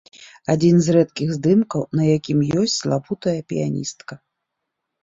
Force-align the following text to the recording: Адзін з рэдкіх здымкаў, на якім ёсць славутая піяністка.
Адзін 0.53 0.79
з 0.85 0.95
рэдкіх 0.95 1.35
здымкаў, 1.37 1.81
на 2.01 2.09
якім 2.17 2.39
ёсць 2.63 2.77
славутая 2.81 3.39
піяністка. 3.53 4.13